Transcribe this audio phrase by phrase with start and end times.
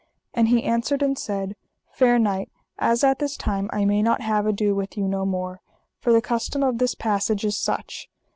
[0.33, 1.55] And he answered and said:
[1.91, 5.61] Fair knight, as at this time I may not have ado with you no more,
[5.99, 8.09] for the custom of this passage is such.